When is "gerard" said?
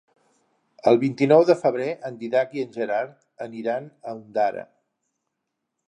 2.79-3.15